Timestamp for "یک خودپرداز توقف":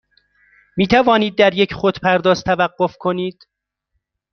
1.53-2.97